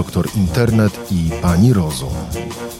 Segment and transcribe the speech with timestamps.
[0.00, 2.08] doktor Internet i pani Rozum.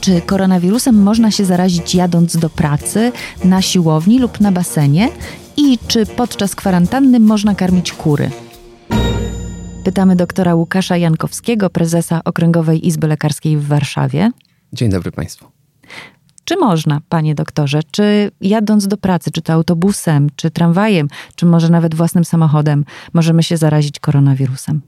[0.01, 3.13] Czy koronawirusem można się zarazić jadąc do pracy,
[3.45, 5.09] na siłowni lub na basenie?
[5.57, 8.31] I czy podczas kwarantanny można karmić kury?
[9.85, 14.31] Pytamy doktora Łukasza Jankowskiego, prezesa Okręgowej Izby Lekarskiej w Warszawie.
[14.73, 15.47] Dzień dobry Państwu.
[16.45, 21.69] Czy można, panie doktorze, czy jadąc do pracy, czy to autobusem, czy tramwajem, czy może
[21.69, 24.81] nawet własnym samochodem, możemy się zarazić koronawirusem?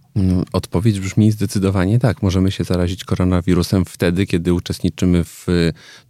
[0.53, 2.23] Odpowiedź brzmi zdecydowanie tak.
[2.23, 5.47] Możemy się zarazić koronawirusem wtedy, kiedy uczestniczymy w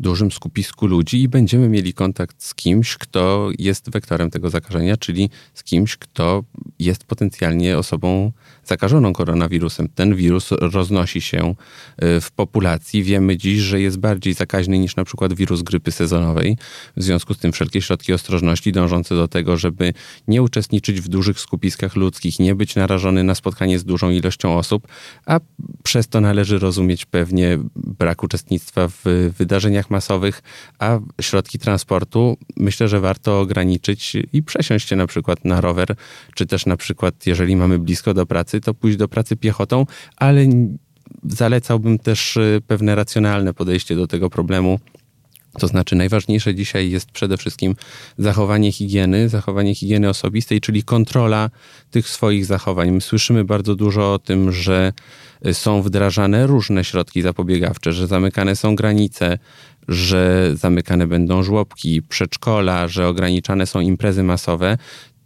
[0.01, 5.31] dużym skupisku ludzi i będziemy mieli kontakt z kimś, kto jest wektorem tego zakażenia, czyli
[5.55, 6.45] z kimś, kto
[6.79, 8.33] jest potencjalnie osobą
[8.65, 9.89] zakażoną koronawirusem.
[9.95, 11.55] Ten wirus roznosi się
[11.97, 13.03] e, w populacji.
[13.03, 16.57] Wiemy dziś, że jest bardziej zakaźny niż na przykład wirus grypy sezonowej.
[16.97, 19.93] W związku z tym wszelkie środki ostrożności dążące do tego, żeby
[20.29, 24.89] nie uczestniczyć w dużych skupiskach ludzkich, nie być narażony na spotkanie z dużą ilością osób,
[25.27, 25.41] a
[25.83, 30.43] przez to należy rozumieć pewnie brak uczestnictwa w wydarzeniach masowych,
[30.79, 35.97] a środki transportu myślę, że warto ograniczyć i przesiąść się na przykład na rower,
[36.35, 39.87] czy też na przykład, jeżeli mamy blisko do pracy, to pójść do pracy piechotą,
[40.17, 40.47] ale
[41.25, 44.79] zalecałbym też y, pewne racjonalne podejście do tego problemu
[45.59, 47.77] to znaczy, najważniejsze dzisiaj jest przede wszystkim
[48.19, 51.51] zachowanie higieny, zachowanie higieny osobistej, czyli kontrola
[51.91, 52.91] tych swoich zachowań.
[52.91, 54.93] My słyszymy bardzo dużo o tym, że
[55.53, 59.39] są wdrażane różne środki zapobiegawcze, że zamykane są granice,
[59.89, 64.79] że zamykane będą żłobki, przedszkola, że ograniczane są imprezy masowe.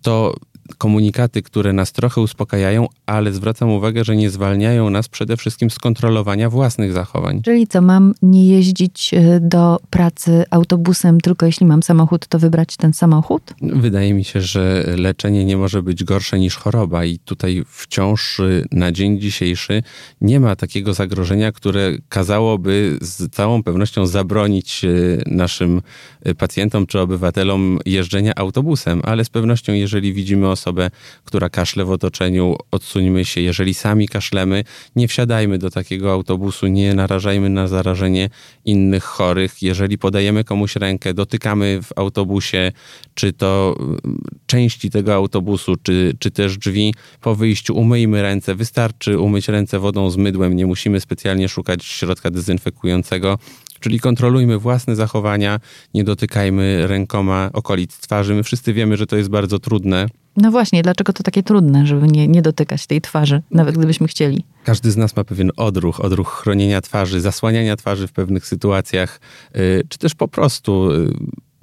[0.02, 0.34] To
[0.78, 5.78] komunikaty, które nas trochę uspokajają, ale zwracam uwagę, że nie zwalniają nas przede wszystkim z
[5.78, 7.42] kontrolowania własnych zachowań.
[7.42, 12.76] Czyli co, mam nie jeździć e, do pracy autobusem, tylko jeśli mam samochód, to wybrać
[12.76, 13.54] ten samochód?
[13.62, 18.66] Wydaje mi się, że leczenie nie może być gorsze niż choroba i tutaj wciąż y,
[18.72, 19.82] na dzień dzisiejszy
[20.20, 25.82] nie ma takiego zagrożenia, które kazałoby z całą pewnością zabronić y, naszym
[26.26, 30.90] y, pacjentom czy obywatelom jeżdżenia autobusem, ale z pewnością jeżeli widzimy osobę,
[31.24, 33.40] która kaszle w otoczeniu, odsuńmy się.
[33.40, 34.64] Jeżeli sami kaszlemy,
[34.96, 38.30] nie wsiadajmy do takiego autobusu, nie narażajmy na zarażenie
[38.64, 39.62] innych chorych.
[39.62, 42.72] Jeżeli podajemy komuś rękę, dotykamy w autobusie,
[43.14, 43.98] czy to mm,
[44.46, 48.54] części tego autobusu, czy, czy też drzwi, po wyjściu umyjmy ręce.
[48.54, 53.38] Wystarczy umyć ręce wodą z mydłem, nie musimy specjalnie szukać środka dezynfekującego.
[53.80, 55.60] Czyli kontrolujmy własne zachowania,
[55.94, 58.34] nie dotykajmy rękoma okolic twarzy.
[58.34, 60.06] My wszyscy wiemy, że to jest bardzo trudne.
[60.36, 64.44] No właśnie, dlaczego to takie trudne, żeby nie, nie dotykać tej twarzy, nawet gdybyśmy chcieli?
[64.64, 69.20] Każdy z nas ma pewien odruch, odruch chronienia twarzy, zasłaniania twarzy w pewnych sytuacjach,
[69.56, 71.12] y, czy też po prostu y,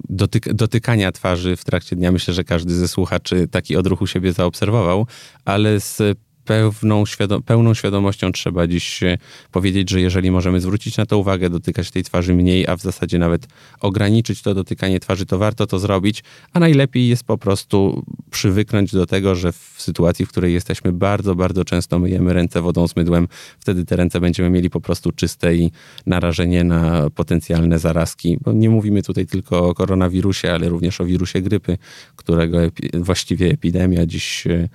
[0.08, 2.12] dotyk dotykania twarzy w trakcie dnia.
[2.12, 5.06] Myślę, że każdy ze słuchaczy taki odruch u siebie zaobserwował,
[5.44, 7.04] ale z pewną
[7.44, 9.00] pełną świadomością trzeba dziś
[9.52, 13.18] powiedzieć, że jeżeli możemy zwrócić na to uwagę, dotykać tej twarzy mniej, a w zasadzie
[13.18, 13.46] nawet
[13.80, 16.22] ograniczyć to dotykanie twarzy, to warto to zrobić,
[16.52, 21.34] a najlepiej jest po prostu przywyknąć do tego, że w sytuacji, w której jesteśmy bardzo,
[21.34, 23.28] bardzo często myjemy ręce wodą z mydłem,
[23.58, 25.70] wtedy te ręce będziemy mieli po prostu czyste i
[26.06, 28.38] narażenie na potencjalne zarazki.
[28.40, 31.78] Bo nie mówimy tutaj tylko o koronawirusie, ale również o wirusie grypy,
[32.16, 34.68] którego epi właściwie epidemia dziś e,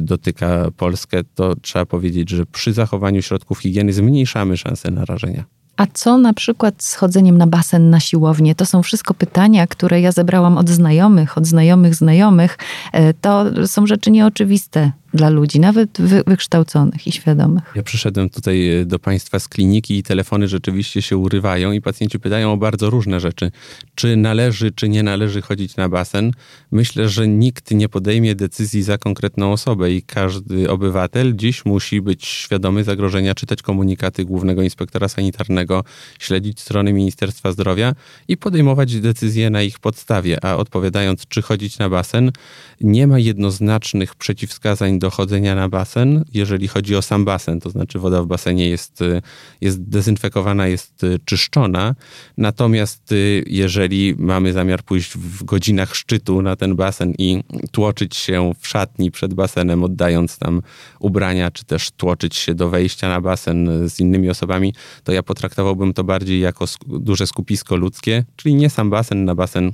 [0.00, 5.44] dotyka Polskę, to trzeba powiedzieć, że przy zachowaniu środków higieny zmniejszamy szanse narażenia.
[5.76, 8.54] A co na przykład z chodzeniem na basen, na siłownię?
[8.54, 12.58] To są wszystko pytania, które ja zebrałam od znajomych, od znajomych znajomych.
[12.92, 17.64] E, to są rzeczy nieoczywiste dla ludzi, nawet wy, wykształconych i świadomych.
[17.74, 22.20] Ja przyszedłem tutaj e, do Państwa z kliniki i telefony rzeczywiście się urywają i pacjenci
[22.20, 23.50] pytają o bardzo różne rzeczy.
[23.94, 26.32] Czy należy, czy nie należy chodzić na basen?
[26.70, 32.26] Myślę, że nikt nie podejmie decyzji za konkretną osobę i każdy obywatel dziś musi być
[32.26, 35.84] świadomy zagrożenia, czytać komunikaty Głównego Inspektora Sanitarnego,
[36.18, 37.94] śledzić strony Ministerstwa Zdrowia
[38.28, 40.44] i podejmować decyzje na ich podstawie.
[40.44, 42.32] A odpowiadając, czy chodzić na basen,
[42.80, 47.98] nie ma jednoznacznych przeciwwskazań do chodzenia na basen, jeżeli chodzi o sam basen, to znaczy
[47.98, 49.22] woda w basenie jest, y,
[49.60, 51.94] jest dezynfekowana, jest y, czyszczona.
[52.36, 58.52] Natomiast y, jeżeli mamy zamiar pójść w godzinach szczytu na ten basen i tłoczyć się
[58.60, 60.62] w szatni przed basenem, oddając tam
[61.00, 64.74] ubrania, czy też tłoczyć się do wejścia na basen z innymi osobami,
[65.04, 69.72] to ja potraktowałbym to bardziej jako duże skupisko ludzkie, czyli nie sam basen na basen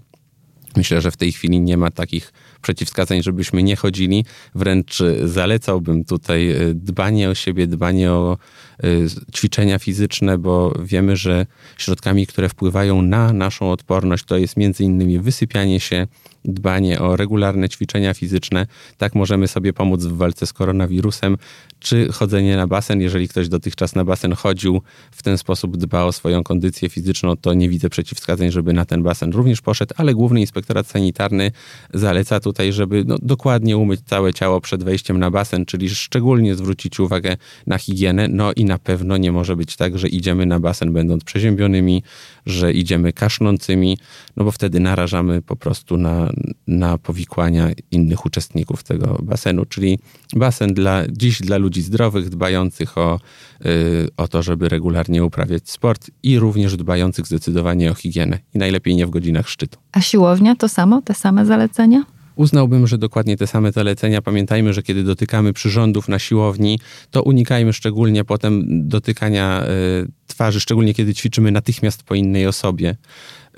[0.76, 2.32] Myślę, że w tej chwili nie ma takich
[2.62, 4.24] przeciwwskazań, żebyśmy nie chodzili.
[4.54, 8.38] Wręcz zalecałbym tutaj e, dbanie o siebie, dbanie o
[8.82, 8.86] e,
[9.34, 11.46] ćwiczenia fizyczne, bo wiemy, że
[11.78, 16.06] środkami, które wpływają na naszą odporność, to jest między innymi wysypianie się,
[16.44, 18.66] dbanie o regularne ćwiczenia fizyczne,
[18.98, 21.36] tak możemy sobie pomóc w walce z koronawirusem,
[21.78, 23.00] czy chodzenie na basen.
[23.00, 27.54] Jeżeli ktoś dotychczas na basen chodził, w ten sposób dba o swoją kondycję fizyczną, to
[27.54, 31.50] nie widzę przeciwwskazań, żeby na ten basen również poszedł, ale Główny Inspektorat Sanitarny
[31.94, 37.00] zaleca tutaj, żeby no, dokładnie umyć całe ciało przed wejściem na basen, czyli szczególnie zwrócić
[37.00, 37.36] uwagę
[37.66, 38.28] na higienę.
[38.28, 42.02] No i na pewno nie może być tak, że idziemy na basen będąc przeziębionymi,
[42.46, 43.98] że idziemy kaszlącymi,
[44.36, 46.32] no bo wtedy narażamy po prostu na,
[46.66, 49.98] na powikłania innych uczestników tego basenu, czyli
[50.36, 53.20] basen dla, dziś dla ludzi zdrowych, dbających o,
[53.64, 58.96] yy, o to, żeby regularnie uprawiać sport i również dbających zdecydowanie o higienę i najlepiej
[58.96, 59.78] nie w godzinach szczytu.
[59.92, 62.04] A siłownia to samo, te same zalecenia?
[62.36, 64.22] Uznałbym, że dokładnie te same zalecenia.
[64.22, 66.80] Pamiętajmy, że kiedy dotykamy przyrządów na siłowni,
[67.10, 72.96] to unikajmy szczególnie potem dotykania y, twarzy, szczególnie kiedy ćwiczymy natychmiast po innej osobie.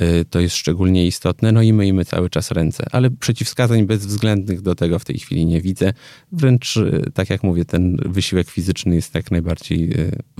[0.02, 1.52] Y, to jest szczególnie istotne.
[1.52, 2.84] No i myjmy cały czas ręce.
[2.92, 5.92] Ale przeciwwskazań bezwzględnych do tego w tej chwili nie widzę.
[6.32, 9.94] Wręcz, y, tak jak mówię, ten wysiłek fizyczny jest jak najbardziej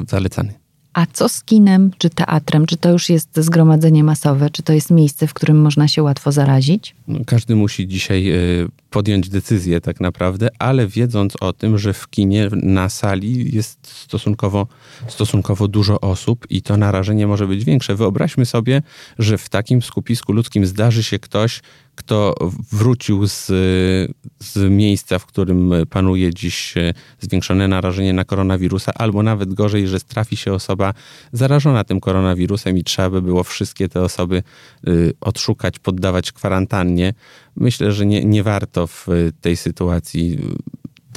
[0.08, 0.65] zalecany.
[0.96, 2.66] A co z kinem czy teatrem?
[2.66, 4.50] Czy to już jest zgromadzenie masowe?
[4.50, 6.94] Czy to jest miejsce, w którym można się łatwo zarazić?
[7.26, 12.48] Każdy musi dzisiaj y, podjąć decyzję tak naprawdę, ale wiedząc o tym, że w kinie
[12.52, 14.66] na sali jest stosunkowo,
[15.08, 17.94] stosunkowo dużo osób i to narażenie może być większe.
[17.94, 18.82] Wyobraźmy sobie,
[19.18, 21.60] że w takim skupisku ludzkim zdarzy się ktoś,
[21.96, 22.34] kto
[22.72, 23.46] wrócił z,
[24.38, 26.74] z miejsca, w którym panuje dziś
[27.20, 30.94] zwiększone narażenie na koronawirusa, albo nawet gorzej, że trafi się osoba
[31.32, 34.42] zarażona tym koronawirusem i trzeba by było wszystkie te osoby
[34.88, 37.14] y, odszukać, poddawać kwarantannie.
[37.56, 39.06] Myślę, że nie, nie warto w
[39.40, 40.38] tej sytuacji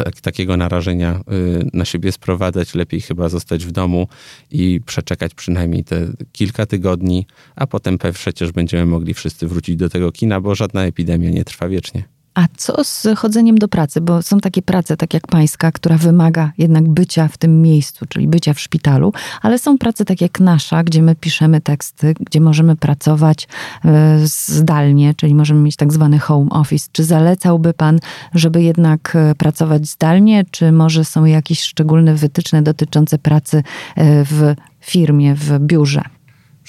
[0.04, 2.76] tak, takiego narażenia y, na siebie sprowadzać.
[2.76, 4.08] Lepiej chyba zostać w domu
[4.52, 7.26] i przeczekać przynajmniej te kilka tygodni,
[7.56, 11.70] a potem przecież będziemy mogli wszyscy wrócić do tego kina, bo żadna epidemia nie trwa
[11.70, 12.19] wiecznie.
[12.40, 14.02] A co z chodzeniem do pracy?
[14.02, 18.28] Bo są takie prace, tak jak pańska, która wymaga jednak bycia w tym miejscu, czyli
[18.28, 22.76] bycia w szpitalu, ale są prace tak jak nasza, gdzie my piszemy teksty, gdzie możemy
[22.76, 23.48] pracować
[23.86, 26.90] e, zdalnie, czyli możemy mieć tak zwany home office.
[26.92, 28.00] Czy zalecałby pan,
[28.34, 34.56] żeby jednak e, pracować zdalnie, czy może są jakieś szczególne wytyczne dotyczące pracy e, w
[34.80, 36.19] firmie, w biurze?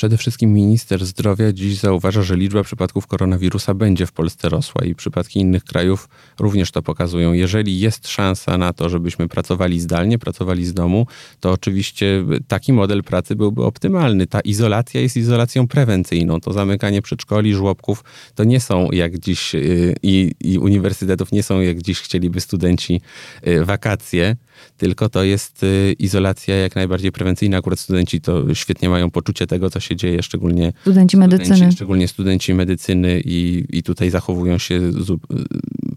[0.01, 4.95] Przede wszystkim minister zdrowia dziś zauważa, że liczba przypadków koronawirusa będzie w Polsce rosła i
[4.95, 6.09] przypadki innych krajów
[6.39, 7.33] również to pokazują.
[7.33, 11.07] Jeżeli jest szansa na to, żebyśmy pracowali zdalnie, pracowali z domu,
[11.41, 14.27] to oczywiście taki model pracy byłby optymalny.
[14.27, 16.41] Ta izolacja jest izolacją prewencyjną.
[16.41, 18.05] To zamykanie przedszkoli, żłobków
[18.35, 23.01] to nie są jak dziś y, i, uniwersytetów nie są jak dziś chcieliby studenci
[23.47, 24.37] y, wakacje
[24.77, 27.59] tylko to jest y, izolacja jak najbardziej prewencyjna.
[27.59, 31.57] Akurat studenci to świetnie mają poczucie tego, co się dzieje, szczególnie studenci medycyny.
[31.57, 34.81] Studenci, szczególnie studenci medycyny i, i tutaj zachowują się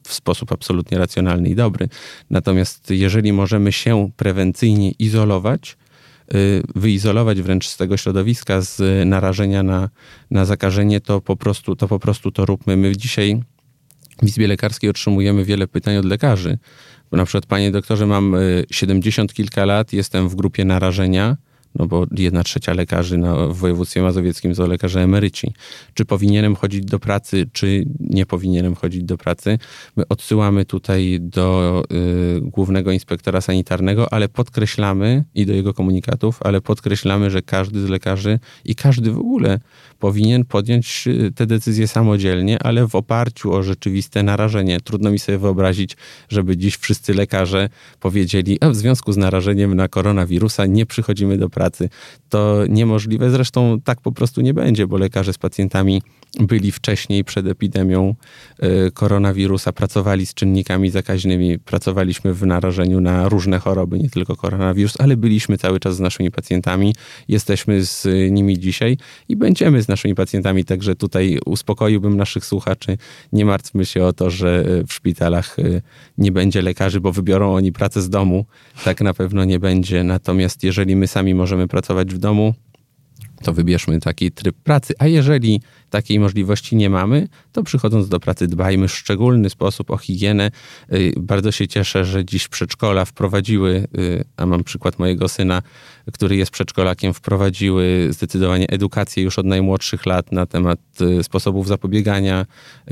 [0.03, 1.89] w sposób absolutnie racjonalny i dobry.
[2.29, 5.77] Natomiast jeżeli możemy się prewencyjnie izolować,
[6.33, 9.89] y, wyizolować wręcz z tego środowiska, z narażenia na,
[10.31, 12.77] na zakażenie, to po, prostu, to po prostu to róbmy.
[12.77, 13.43] My dzisiaj
[14.21, 16.57] w Izbie Lekarskiej otrzymujemy wiele pytań od lekarzy,
[17.13, 18.35] bo na przykład, panie doktorze, mam
[18.71, 21.37] 70 y, kilka lat, jestem w grupie narażenia,
[21.75, 25.53] no bo jedna trzecia lekarzy na, w województwie mazowieckim to lekarze emeryci.
[25.93, 29.59] Czy powinienem chodzić do pracy, czy nie powinienem chodzić do pracy?
[29.95, 36.61] My odsyłamy tutaj do y, głównego inspektora sanitarnego, ale podkreślamy i do jego komunikatów, ale
[36.61, 39.59] podkreślamy, że każdy z lekarzy i każdy w ogóle
[40.03, 44.79] powinien podjąć y, te decyzje samodzielnie, ale w oparciu o rzeczywiste narażenie.
[44.81, 45.97] Trudno mi sobie wyobrazić,
[46.29, 47.69] żeby dziś wszyscy lekarze
[47.99, 51.89] powiedzieli, a w związku z narażeniem na koronawirusa nie przychodzimy do pracy.
[52.29, 56.01] To niemożliwe, zresztą tak po prostu nie będzie, bo lekarze z pacjentami
[56.39, 58.15] byli wcześniej przed epidemią
[58.63, 64.93] y, koronawirusa, pracowali z czynnikami zakaźnymi, pracowaliśmy w narażeniu na różne choroby, nie tylko koronawirus,
[64.99, 66.95] ale byliśmy cały czas z naszymi pacjentami,
[67.27, 68.97] jesteśmy z nimi dzisiaj
[69.29, 72.97] i będziemy z naszymi pacjentami, także tutaj uspokoiłbym naszych słuchaczy,
[73.33, 75.81] nie martwmy się o to, że w szpitalach y,
[76.17, 78.45] nie będzie lekarzy, bo wybiorą oni pracę z domu,
[78.83, 82.53] tak na pewno nie będzie, natomiast jeżeli my sami możemy pracować w domu,
[83.43, 84.93] to wybierzmy taki tryb pracy.
[84.99, 89.97] A jeżeli takiej możliwości nie mamy, to przychodząc do pracy dbajmy w szczególny sposób o
[89.97, 90.51] higienę.
[90.93, 95.61] Y, bardzo się cieszę, że dziś przedszkola wprowadziły, y, a mam przykład mojego syna,
[96.13, 102.45] który jest przedszkolakiem, wprowadziły zdecydowanie edukację już od najmłodszych lat na temat y, sposobów zapobiegania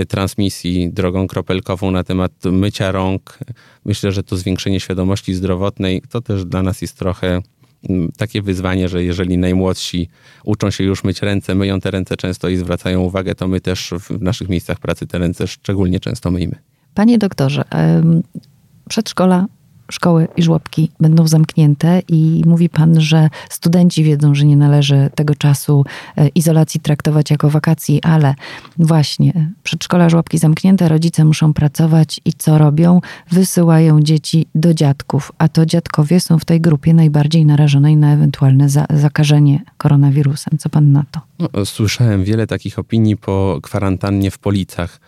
[0.07, 3.39] transmisji drogą kropelkową, na temat mycia rąk.
[3.85, 7.41] Myślę, że to zwiększenie świadomości zdrowotnej to też dla nas jest trochę
[8.17, 10.09] takie wyzwanie, że jeżeli najmłodsi
[10.43, 13.93] uczą się już myć ręce, myją te ręce często i zwracają uwagę, to my też
[13.99, 16.55] w naszych miejscach pracy te ręce szczególnie często myjmy.
[16.93, 17.63] Panie doktorze,
[18.89, 19.45] przedszkola
[19.91, 25.35] szkoły i żłobki będą zamknięte i mówi pan, że studenci wiedzą, że nie należy tego
[25.35, 25.85] czasu
[26.17, 28.35] e, izolacji traktować jako wakacji, ale
[28.77, 33.01] właśnie przedszkola, żłobki zamknięte, rodzice muszą pracować i co robią?
[33.31, 38.69] Wysyłają dzieci do dziadków, a to dziadkowie są w tej grupie najbardziej narażonej na ewentualne
[38.69, 40.57] za zakażenie koronawirusem.
[40.57, 41.19] Co pan na to?
[41.39, 44.99] No, słyszałem wiele takich opinii po kwarantannie w Policach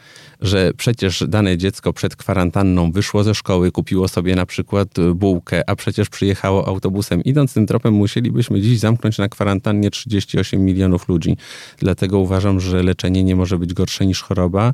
[0.43, 4.72] że przecież dane dziecko przed kwarantanną wyszło ze szkoły, kupiło sobie na przykład
[5.15, 7.23] bułkę, a przecież przyjechało autobusem.
[7.23, 11.37] Idąc tym tropem, musielibyśmy dziś zamknąć na kwarantannie 38 milionów ludzi.
[11.77, 14.73] Dlatego uważam, że leczenie nie może być gorsze niż choroba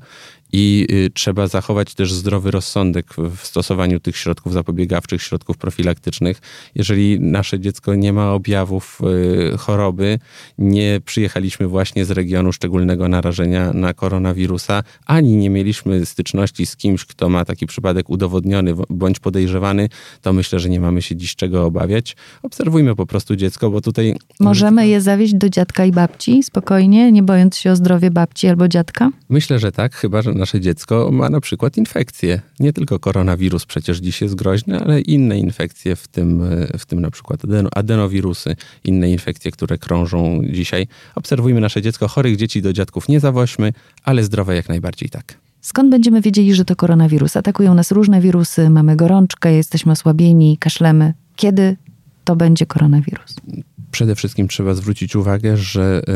[0.51, 6.41] i y, trzeba zachować też zdrowy rozsądek w stosowaniu tych środków zapobiegawczych, środków profilaktycznych.
[6.75, 9.01] Jeżeli nasze dziecko nie ma objawów
[9.53, 10.20] y, choroby,
[10.58, 17.06] nie przyjechaliśmy właśnie z regionu szczególnego narażenia na koronawirusa, ani nie mieliśmy styczności z kimś,
[17.06, 19.89] kto ma taki przypadek udowodniony bądź podejrzewany,
[20.22, 22.15] to myślę, że nie mamy się dziś czego obawiać.
[22.44, 24.15] Obserwujmy po prostu dziecko, bo tutaj.
[24.39, 28.68] Możemy je zawieźć do dziadka i babci spokojnie, nie bojąc się o zdrowie babci albo
[28.68, 29.10] dziadka?
[29.29, 32.41] Myślę, że tak, chyba że nasze dziecko ma na przykład infekcję.
[32.60, 36.43] Nie tylko koronawirus przecież dziś jest groźny, ale inne infekcje, w tym,
[36.77, 37.41] w tym na przykład
[37.75, 40.88] adenowirusy, inne infekcje, które krążą dzisiaj.
[41.15, 42.08] Obserwujmy nasze dziecko.
[42.08, 45.38] Chorych dzieci do dziadków nie zawoźmy, ale zdrowe jak najbardziej tak.
[45.62, 47.38] Skąd będziemy wiedzieli, że to koronawirus?
[47.38, 51.13] Atakują nas różne wirusy, mamy gorączkę, jesteśmy osłabieni, kaszlemy.
[51.36, 51.77] Kiedy
[52.24, 53.36] to będzie koronawirus?
[53.91, 56.12] Przede wszystkim trzeba zwrócić uwagę, że e,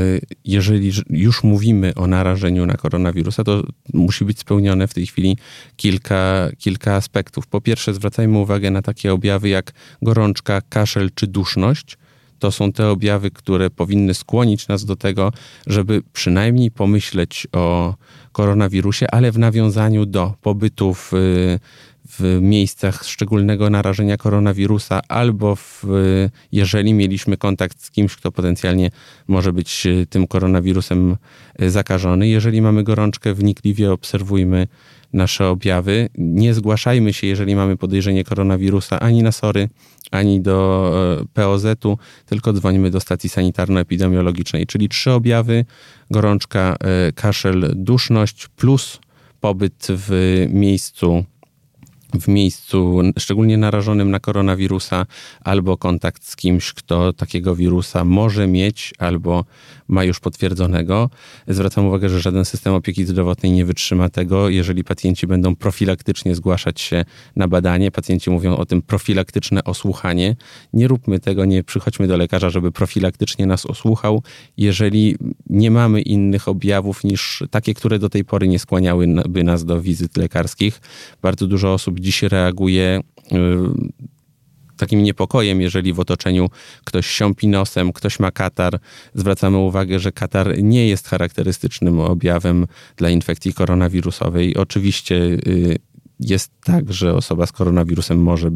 [0.45, 3.63] jeżeli już mówimy o narażeniu na koronawirusa, to
[3.93, 5.37] musi być spełnione w tej chwili
[5.75, 7.47] kilka, kilka aspektów.
[7.47, 11.97] Po pierwsze, zwracajmy uwagę na takie objawy jak gorączka, kaszel czy duszność.
[12.43, 15.31] To są te objawy, które powinny skłonić nas do tego,
[15.67, 17.95] żeby przynajmniej pomyśleć o
[18.31, 21.11] koronawirusie, ale w nawiązaniu do pobytów
[22.19, 25.83] w miejscach szczególnego narażenia koronawirusa, albo w,
[26.51, 28.89] jeżeli mieliśmy kontakt z kimś, kto potencjalnie
[29.27, 31.17] może być e, tym koronawirusem
[31.59, 32.27] zakażony.
[32.27, 34.67] Jeżeli mamy gorączkę, wnikliwie obserwujmy
[35.13, 36.09] nasze objawy.
[36.17, 39.69] Nie zgłaszajmy się, jeżeli mamy podejrzenie koronawirusa, ani na SORY,
[40.11, 40.91] ani do
[41.21, 45.65] e, POZ-u, tylko dzwonimy do stacji sanitarno-epidemiologicznej, czyli trzy objawy:
[46.11, 46.75] gorączka,
[47.15, 48.99] kaszel, duszność plus
[49.39, 51.25] pobyt w miejscu
[52.19, 55.05] w miejscu szczególnie narażonym na koronawirusa,
[55.41, 59.45] albo kontakt z kimś, kto takiego wirusa może mieć, albo
[59.87, 61.09] ma już potwierdzonego.
[61.47, 66.81] Zwracam uwagę, że żaden system opieki zdrowotnej nie wytrzyma tego, jeżeli pacjenci będą profilaktycznie zgłaszać
[66.81, 67.05] się
[67.35, 67.91] na badanie.
[67.91, 70.35] Pacjenci mówią o tym profilaktyczne osłuchanie.
[70.73, 74.23] Nie róbmy tego, nie przychodźmy do lekarza, żeby profilaktycznie nas osłuchał,
[74.57, 75.15] jeżeli
[75.49, 80.17] nie mamy innych objawów niż takie, które do tej pory nie skłaniałyby nas do wizyt
[80.17, 80.81] lekarskich.
[81.21, 83.35] Bardzo dużo osób dziś reaguje y,
[84.77, 86.49] takim niepokojem, jeżeli w otoczeniu
[86.83, 88.79] ktoś siąpi nosem, ktoś ma katar.
[89.13, 92.67] Zwracamy uwagę, że katar nie jest charakterystycznym objawem
[92.97, 94.57] dla infekcji koronawirusowej.
[94.57, 95.77] Oczywiście y,
[96.19, 98.51] jest tak, że osoba z koronawirusem może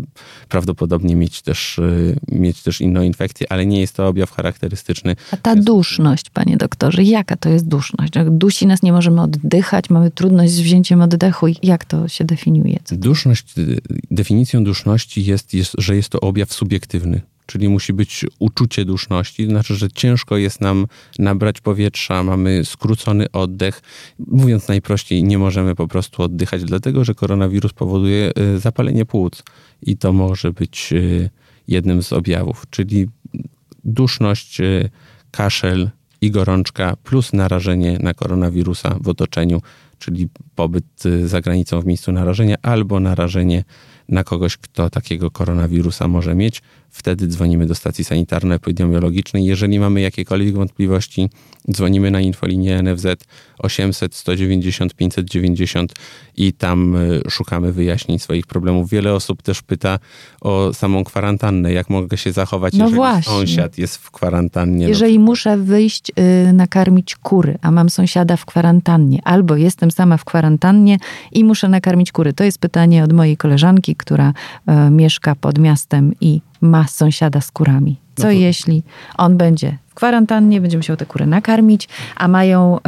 [0.50, 5.16] prawdopodobnie mieć też, y, mieć też inną infekcję, ale nie jest to objaw charakterystyczny.
[5.32, 8.14] A ta duszność, panie doktorze, jaka to jest duszność?
[8.30, 11.48] Dusi nas, nie możemy oddychać, mamy trudność z wzięciem oddechu.
[11.64, 12.80] Jak to się definiuje?
[12.92, 18.86] Duszność, y, definicją duszności jest, jest, że jest to objaw subiektywny czyli musi być uczucie
[18.86, 20.88] duszności, to znaczy, że ciężko jest nam
[21.20, 23.82] nabrać powietrza, mamy skrócony oddech.
[24.20, 29.44] Mówiąc najprościej, nie możemy po prostu oddychać, dlatego że koronawirus powoduje y, zapalenie płuc.
[29.82, 31.30] I to może być y,
[31.68, 33.08] jednym z objawów, czyli
[33.86, 34.90] duszność, y,
[35.32, 35.90] kaszel
[36.22, 39.62] i gorączka plus narażenie na koronawirusa w otoczeniu,
[40.00, 40.86] czyli pobyt
[41.26, 43.64] za granicą w miejscu narażenia albo narażenie na
[44.24, 46.62] kogoś, kto takiego koronawirusa może mieć.
[46.90, 49.46] Wtedy dzwonimy do stacji sanitarno-epidemiologicznej.
[49.46, 51.30] Jeżeli mamy jakiekolwiek wątpliwości,
[51.72, 53.06] dzwonimy na infolinię NFZ
[53.60, 55.94] 800 190 590
[56.38, 58.90] i tam y, szukamy wyjaśnień swoich problemów.
[58.90, 60.00] Wiele osób też pyta
[60.42, 63.34] o samą kwarantannę, jak mogę się zachować, no jeżeli właśnie.
[63.34, 64.86] sąsiad jest w kwarantannie.
[64.86, 65.26] No jeżeli no.
[65.26, 66.12] muszę wyjść
[66.50, 70.98] y, nakarmić kury, a mam sąsiada w kwarantannie, albo jestem sama w kwarantannie
[71.32, 72.34] i muszę nakarmić kury.
[72.34, 77.52] To jest pytanie od mojej koleżanki, która y, mieszka pod miastem i ma sąsiada z
[77.52, 77.98] kurami.
[78.16, 78.32] Co no to...
[78.32, 78.84] jeśli
[79.18, 82.80] on będzie kwarantannie, będzie musiał te kury nakarmić, a mają,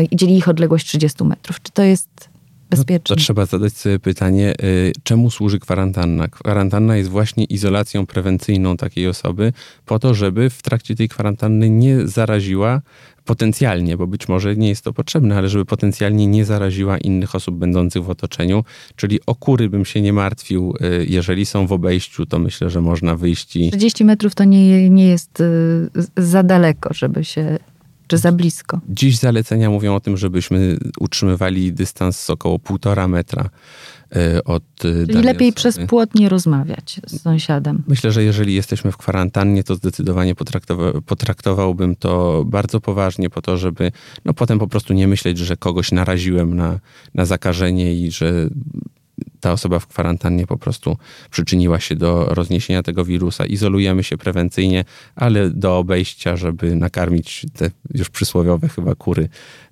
[0.00, 1.62] yy, dzieli ich odległość 30 metrów?
[1.62, 2.31] Czy to jest
[2.76, 3.14] bezpiecznie.
[3.14, 6.28] No, to trzeba zadać sobie pytanie, y, czemu służy kwarantanna?
[6.28, 9.52] Kwarantanna jest właśnie izolacją prewencyjną takiej osoby
[9.86, 12.80] po to, żeby w trakcie tej kwarantanny nie zaraziła
[13.24, 17.56] potencjalnie, bo być może nie jest to potrzebne, ale żeby potencjalnie nie zaraziła innych osób
[17.56, 18.64] będących w otoczeniu,
[18.96, 20.74] czyli o kury bym się nie martwił.
[20.80, 23.70] Y, jeżeli są w obejściu, to myślę, że można wyjść i...
[23.70, 25.44] 30 metrów to nie, nie jest y,
[26.16, 27.58] za daleko, żeby się
[28.12, 28.80] czy za blisko?
[28.88, 33.50] Dziś zalecenia mówią o tym, żebyśmy utrzymywali dystans około półtora metra
[34.16, 35.52] e, od e, Czyli lepiej osoby.
[35.52, 37.82] przez płot nie rozmawiać z sąsiadem.
[37.88, 43.56] Myślę, że jeżeli jesteśmy w kwarantannie, to zdecydowanie potraktowa potraktowałbym to bardzo poważnie po to,
[43.56, 43.92] żeby
[44.24, 46.78] no potem po prostu nie myśleć, że kogoś naraziłem na,
[47.14, 48.48] na zakażenie i że
[49.42, 50.96] ta osoba w kwarantannie po prostu
[51.30, 53.46] przyczyniła się do rozniesienia tego wirusa.
[53.46, 54.84] Izolujemy się prewencyjnie,
[55.14, 59.28] ale do obejścia, żeby nakarmić te już przysłowiowe chyba kury,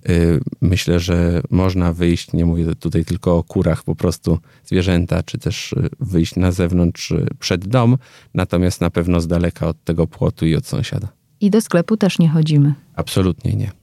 [0.09, 5.37] y, myślę, że można wyjść, nie mówię tutaj tylko o kurach, po prostu zwierzęta, czy
[5.37, 7.97] też y, wyjść na zewnątrz y, przed dom,
[8.33, 11.07] natomiast na pewno z daleka od tego płotu i od sąsiada.
[11.41, 12.73] I do sklepu też nie chodzimy.
[12.95, 13.80] Absolutnie nie.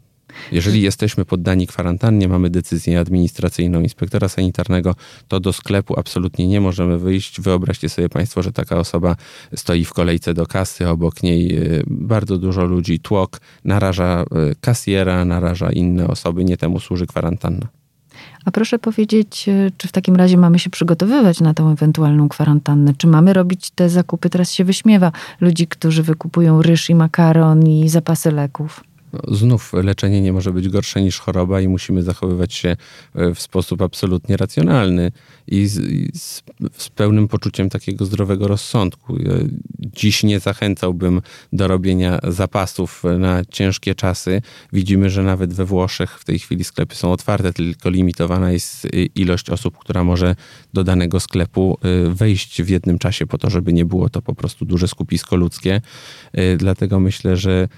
[0.52, 4.94] Jeżeli jesteśmy poddani kwarantannie, mamy decyzję administracyjną inspektora sanitarnego,
[5.28, 7.40] to do sklepu absolutnie nie możemy wyjść.
[7.40, 9.16] Wyobraźcie sobie Państwo, że taka osoba
[9.56, 15.24] stoi w kolejce do kasy, obok niej y, bardzo dużo ludzi, tłok, naraża y, kasjera,
[15.24, 17.66] naraża inne osoby, nie temu służy kwarantanna.
[18.44, 22.94] A proszę powiedzieć, y, czy w takim razie mamy się przygotowywać na tą ewentualną kwarantannę?
[22.98, 24.30] Czy mamy robić te zakupy?
[24.30, 28.84] Teraz się wyśmiewa ludzi, którzy wykupują ryż i makaron i zapasy leków.
[29.12, 32.76] No, znów leczenie nie może być gorsze niż choroba i musimy zachowywać się
[33.14, 35.12] e, w sposób absolutnie racjonalny
[35.46, 36.42] i z, i z,
[36.76, 39.16] z pełnym poczuciem takiego zdrowego rozsądku.
[39.78, 41.22] Dziś nie zachęcałbym
[41.52, 44.42] do robienia zapasów na ciężkie czasy.
[44.72, 49.50] Widzimy, że nawet we Włoszech w tej chwili sklepy są otwarte, tylko limitowana jest ilość
[49.50, 50.36] osób, która może
[50.72, 54.34] do danego sklepu e, wejść w jednym czasie po to, żeby nie było to po
[54.34, 55.80] prostu duże skupisko ludzkie.
[56.32, 57.68] E, dlatego myślę, że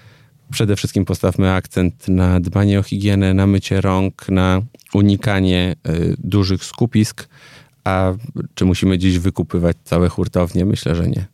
[0.50, 4.62] przede wszystkim postawmy akcent na dbanie o higienę, na mycie rąk, na
[4.94, 7.28] unikanie y, dużych skupisk.
[7.84, 8.12] A
[8.54, 10.64] czy musimy dziś wykupywać całe hurtownie?
[10.64, 11.26] Myślę, że nie.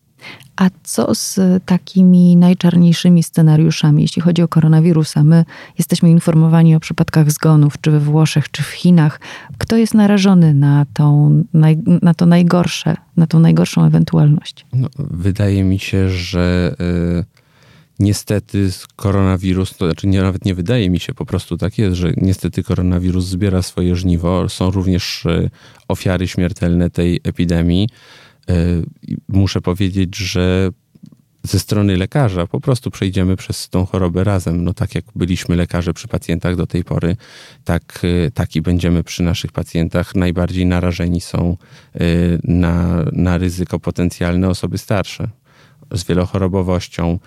[0.56, 5.24] A co z takimi najczarniejszymi scenariuszami, jeśli chodzi o koronawirusa?
[5.24, 5.44] My
[5.78, 9.20] jesteśmy informowani o przypadkach zgonów, czy we Włoszech, czy w Chinach.
[9.58, 11.44] Kto jest narażony na, tą,
[12.02, 14.66] na to najgorsze, na tą najgorszą ewentualność?
[14.72, 16.76] No, wydaje mi się, że.
[16.78, 17.35] Yy
[17.98, 22.12] niestety koronawirus, to znaczy nie, nawet nie wydaje mi się, po prostu tak jest, że
[22.16, 24.48] niestety koronawirus zbiera swoje żniwo.
[24.48, 25.50] Są również e,
[25.88, 27.88] ofiary śmiertelne tej epidemii.
[28.48, 28.54] E,
[29.28, 30.70] muszę powiedzieć, że
[31.42, 34.64] ze strony lekarza po prostu przejdziemy przez tą chorobę razem.
[34.64, 37.16] No tak jak byliśmy lekarze przy pacjentach do tej pory,
[37.64, 40.14] tak, e, tak i będziemy przy naszych pacjentach.
[40.14, 41.56] Najbardziej narażeni są
[42.44, 45.28] na, na ryzyko potencjalne osoby starsze
[45.90, 47.18] z wielochorobowością,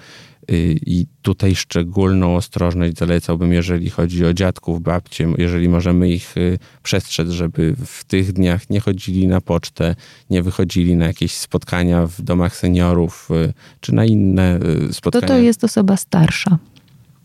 [0.86, 7.30] I tutaj szczególną ostrożność zalecałbym, jeżeli chodzi o dziadków, babcie, jeżeli możemy ich y, przestrzec,
[7.30, 9.96] żeby w tych dniach nie chodzili na pocztę,
[10.30, 14.60] nie wychodzili na jakieś spotkania w domach seniorów, y, czy na inne
[14.92, 15.28] spotkania.
[15.28, 16.58] To to jest osoba starsza.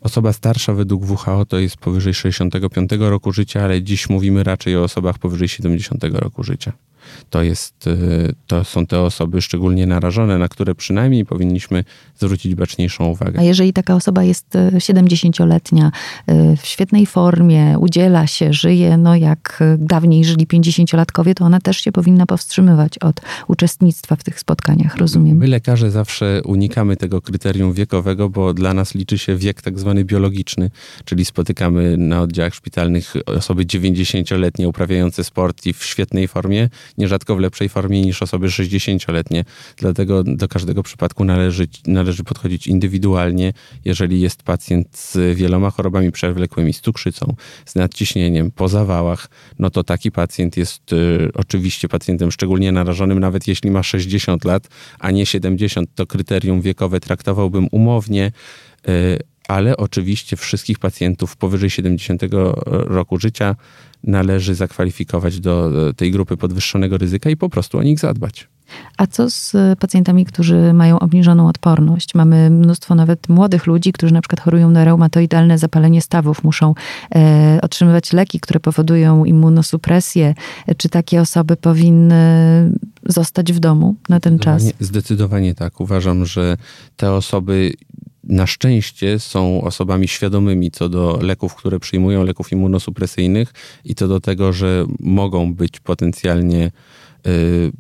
[0.01, 4.83] Osoba starsza według WHO to jest powyżej 65 roku życia, ale dziś mówimy raczej o
[4.83, 6.73] osobach powyżej 70 roku życia
[7.31, 11.85] to, jest, y, to są te osoby szczególnie narażone, na które przynajmniej powinniśmy
[12.19, 13.41] zwrócić baczniejszą uwagę.
[13.41, 14.47] A jeżeli taka osoba jest
[14.79, 15.93] 70-letnia,
[16.31, 21.61] y, y, w świetnej formie, udziela się, żyje, no jak dawniej żyli 50-latkowie, to ona
[21.61, 25.37] też się powinna powstrzymywać od uczestnictwa w tych spotkaniach, rozumiem?
[25.37, 30.05] My lekarze zawsze unikamy tego kryterium wiekowego, bo dla nas liczy się wiek tak zwany
[30.05, 30.71] biologiczny,
[31.05, 37.41] czyli spotykamy na oddziałach szpitalnych osoby 90-letnie uprawiające sport i w świetnej formie, nierzadko w
[37.41, 39.45] lepszej formie niż osoby 60-letnie.
[39.77, 43.53] Dlatego do każdego przypadku należy, należy podchodzić indywidualnie.
[43.85, 47.35] Jeżeli jest pacjent z wieloma chorobami przewlekłymi, z cukrzycą,
[47.67, 49.29] z nadciśnieniem, po zawałach,
[49.59, 54.69] no to taki pacjent jest y, oczywiście pacjentem szczególnie narażonym, nawet jeśli ma 60 lat,
[54.99, 58.33] a nie 70, to kryterium wiekowe traktowałbym umownie.
[58.89, 62.23] Y, ale oczywiście wszystkich pacjentów powyżej 70
[62.67, 63.57] roku życia
[64.05, 68.49] należy zakwalifikować do tej grupy podwyższonego ryzyka i po prostu o nich zadbać.
[68.97, 72.15] A co z pacjentami, którzy mają obniżoną odporność?
[72.15, 76.75] Mamy mnóstwo nawet młodych ludzi, którzy na przykład chorują na reumatoidalne zapalenie stawów, muszą
[77.15, 80.35] e, otrzymywać leki, które powodują immunosupresję.
[80.77, 82.25] Czy takie osoby powinny
[83.07, 84.63] zostać w domu na ten czas?
[84.81, 85.81] Zdecydowanie tak.
[85.81, 86.57] Uważam, że
[86.97, 87.73] te osoby
[88.27, 93.53] na szczęście są osobami świadomymi co do leków, które przyjmują, leków immunosupresyjnych
[93.85, 96.71] i co do tego, że mogą być potencjalnie
[97.27, 97.73] y,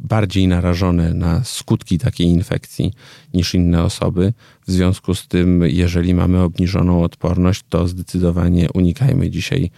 [0.00, 2.92] bardziej narażone na skutki takiej infekcji
[3.34, 4.32] niż inne osoby.
[4.66, 9.70] W związku z tym, jeżeli mamy obniżoną odporność, to zdecydowanie unikajmy dzisiaj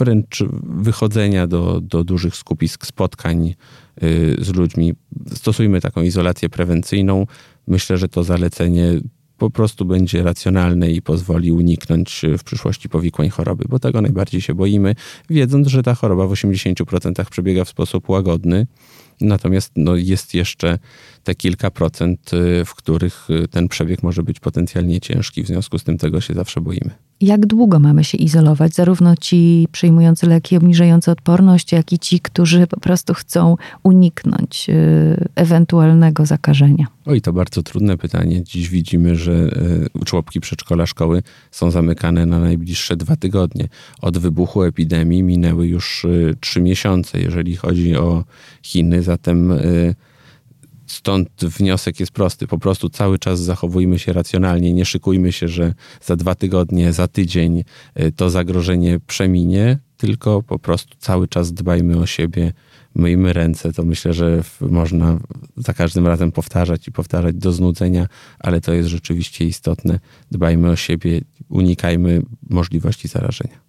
[0.00, 3.54] wręcz wychodzenia do, do dużych skupisk spotkań
[4.02, 4.94] y, z ludźmi.
[5.34, 7.26] Stosujmy taką izolację prewencyjną.
[7.66, 9.00] Myślę, że to zalecenie
[9.40, 14.54] po prostu będzie racjonalne i pozwoli uniknąć w przyszłości powikłań choroby, bo tego najbardziej się
[14.54, 14.94] boimy,
[15.30, 18.66] wiedząc, że ta choroba w 80% przebiega w sposób łagodny.
[19.20, 20.78] Natomiast no, jest jeszcze
[21.24, 25.42] te kilka procent, y, w których y, ten przebieg może być potencjalnie ciężki.
[25.42, 26.90] W związku z tym tego się zawsze boimy.
[27.20, 28.74] Jak długo mamy się izolować?
[28.74, 35.28] Zarówno ci przyjmujący leki obniżające odporność, jak i ci, którzy po prostu chcą uniknąć y,
[35.34, 36.86] ewentualnego zakażenia?
[37.06, 38.44] Oj, to bardzo trudne pytanie.
[38.44, 39.50] Dziś widzimy, że
[40.08, 43.68] żłobki przedszkola, szkoły są zamykane na najbliższe dwa tygodnie.
[44.02, 46.06] Od wybuchu epidemii minęły już
[46.40, 48.24] trzy miesiące, jeżeli chodzi o
[48.62, 49.52] Chiny, zatem
[50.90, 52.46] Stąd wniosek jest prosty.
[52.46, 54.72] Po prostu cały czas zachowujmy się racjonalnie.
[54.72, 57.64] Nie szykujmy się, że za dwa tygodnie, za tydzień
[58.00, 62.52] y, to zagrożenie przeminie, tylko po prostu cały czas dbajmy o siebie,
[62.94, 63.72] myjmy ręce.
[63.72, 65.18] To myślę, że można
[65.56, 68.06] za każdym razem powtarzać i powtarzać do znudzenia,
[68.38, 70.00] ale to jest rzeczywiście istotne.
[70.30, 73.60] Dbajmy o siebie, unikajmy możliwości zarażenia.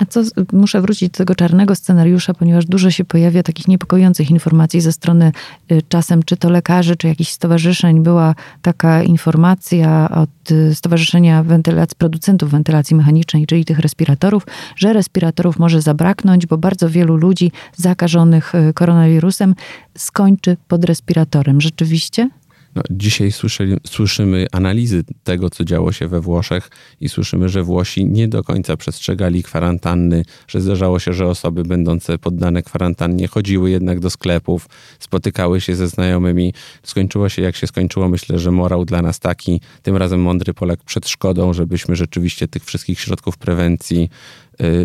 [0.00, 0.20] A co,
[0.52, 5.32] muszę wrócić do tego czarnego scenariusza, ponieważ dużo się pojawia takich niepokojących informacji ze strony
[5.72, 8.02] y, czasem czy to lekarzy, czy jakichś stowarzyszeń.
[8.02, 14.46] Była taka informacja od y, Stowarzyszenia Wentylacji, Producentów Wentylacji Mechanicznej, czyli tych respiratorów,
[14.76, 19.54] że respiratorów może zabraknąć, bo bardzo wielu ludzi zakażonych y, koronawirusem
[19.98, 21.60] skończy pod respiratorem.
[21.60, 22.30] Rzeczywiście?
[22.74, 28.06] No, dzisiaj słyszy, słyszymy analizy tego, co działo się we Włoszech i słyszymy, że Włosi
[28.06, 34.00] nie do końca przestrzegali kwarantanny, że zdarzało się, że osoby będące poddane kwarantannie chodziły jednak
[34.00, 36.54] do sklepów, spotykały się ze znajomymi.
[36.82, 38.08] Skończyło się jak się skończyło.
[38.08, 42.64] Myślę, że morał dla nas taki, tym razem mądry Polak przed szkodą, żebyśmy rzeczywiście tych
[42.64, 44.10] wszystkich środków prewencji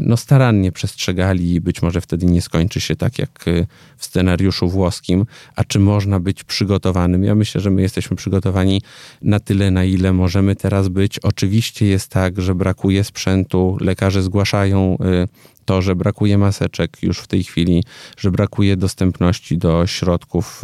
[0.01, 4.69] no, starannie przestrzegali i być może wtedy nie skończy się tak jak y, w scenariuszu
[4.69, 5.25] włoskim.
[5.55, 7.23] A czy można być przygotowanym?
[7.23, 8.81] Ja myślę, że my jesteśmy przygotowani
[9.21, 11.19] na tyle, na ile możemy teraz być.
[11.19, 15.27] Oczywiście jest tak, że brakuje sprzętu, lekarze zgłaszają y,
[15.65, 17.83] to, że brakuje maseczek już w tej chwili,
[18.17, 20.61] że brakuje dostępności do środków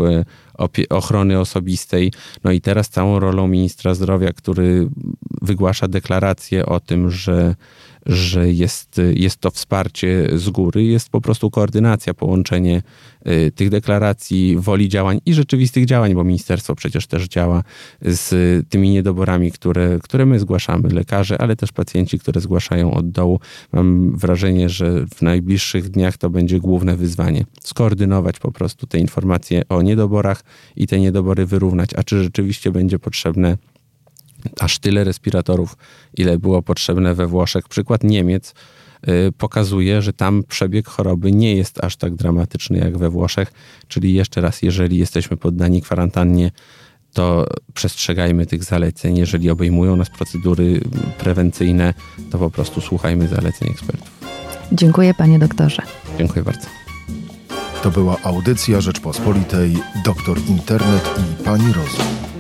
[0.89, 2.13] ochrony osobistej.
[2.43, 4.89] No i teraz całą rolą ministra zdrowia, który
[5.41, 7.56] wygłasza deklarację o tym, że
[8.06, 12.82] że jest, jest to wsparcie z góry, jest po prostu koordynacja, połączenie
[13.28, 17.64] y, tych deklaracji, woli działań i rzeczywistych działań, bo ministerstwo przecież też działa
[18.02, 18.30] z
[18.70, 23.40] tymi niedoborami, które, które my zgłaszamy, lekarze, ale też pacjenci, które zgłaszają od dołu.
[23.72, 27.46] Mam wrażenie, że w najbliższych dniach to będzie główne wyzwanie.
[27.62, 30.44] Skoordynować po prostu te informacje o niedoborach
[30.76, 31.90] i te niedobory wyrównać.
[31.96, 33.58] A czy rzeczywiście będzie potrzebne
[34.60, 35.77] aż tyle respiratorów,
[36.17, 37.67] ile było potrzebne we Włoszech.
[37.67, 38.54] Przykład Niemiec
[39.08, 43.51] y, pokazuje, że tam przebieg choroby nie jest aż tak dramatyczny jak we Włoszech.
[43.88, 46.51] Czyli jeszcze raz, jeżeli jesteśmy poddani kwarantannie,
[47.13, 49.17] to przestrzegajmy tych zaleceń.
[49.17, 50.82] Jeżeli obejmują nas procedury
[51.17, 51.93] prewencyjne,
[52.32, 54.12] to po prostu słuchajmy zaleceń ekspertów.
[54.71, 55.82] Dziękuję panie doktorze.
[56.17, 56.67] Dziękuję bardzo.
[57.84, 62.31] To była audycja Rzeczpospolitej, doktor internet i pani rozum.